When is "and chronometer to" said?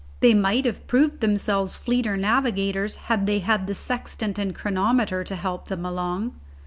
4.39-5.35